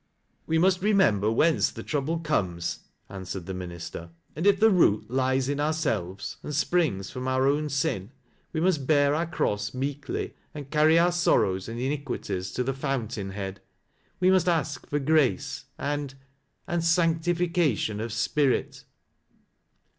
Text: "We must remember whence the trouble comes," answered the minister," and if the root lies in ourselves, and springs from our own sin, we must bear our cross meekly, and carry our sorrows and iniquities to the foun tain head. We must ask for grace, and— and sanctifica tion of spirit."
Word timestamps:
"We 0.47 0.57
must 0.57 0.81
remember 0.81 1.31
whence 1.31 1.69
the 1.69 1.83
trouble 1.83 2.17
comes," 2.17 2.79
answered 3.07 3.45
the 3.45 3.53
minister," 3.53 4.09
and 4.35 4.47
if 4.47 4.59
the 4.59 4.71
root 4.71 5.11
lies 5.11 5.47
in 5.47 5.59
ourselves, 5.59 6.37
and 6.41 6.55
springs 6.55 7.11
from 7.11 7.27
our 7.27 7.45
own 7.45 7.69
sin, 7.69 8.09
we 8.51 8.61
must 8.61 8.87
bear 8.87 9.13
our 9.13 9.27
cross 9.27 9.75
meekly, 9.75 10.33
and 10.55 10.71
carry 10.71 10.97
our 10.97 11.11
sorrows 11.11 11.69
and 11.69 11.79
iniquities 11.79 12.51
to 12.53 12.63
the 12.63 12.73
foun 12.73 13.09
tain 13.09 13.29
head. 13.29 13.61
We 14.19 14.31
must 14.31 14.49
ask 14.49 14.87
for 14.87 14.97
grace, 14.97 15.65
and— 15.77 16.15
and 16.67 16.81
sanctifica 16.81 17.77
tion 17.77 17.99
of 17.99 18.11
spirit." 18.11 18.85